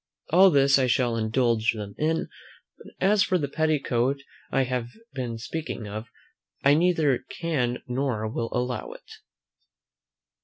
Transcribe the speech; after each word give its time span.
All 0.31 0.49
this 0.49 0.79
I 0.79 0.87
shall 0.87 1.15
indulge 1.15 1.73
them 1.73 1.93
in; 1.95 2.27
but 2.79 2.87
as 2.99 3.21
for 3.21 3.37
the 3.37 3.47
petticoat 3.47 4.19
I 4.51 4.63
have 4.63 4.87
been 5.13 5.37
speaking 5.37 5.87
of, 5.87 6.07
I 6.63 6.73
neither 6.73 7.19
can 7.19 7.83
nor 7.87 8.27
will 8.27 8.49
allow 8.51 8.93
it. 8.93 9.11